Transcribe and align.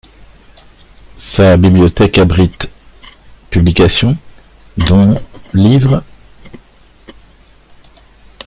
Sa 1.19 1.57
bibliothèque 1.57 2.17
abrite 2.17 2.71
publications, 3.51 4.17
dont 4.75 5.13
livres. 5.53 6.03